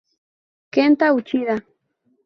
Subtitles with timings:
[0.73, 1.61] Kenta Uchida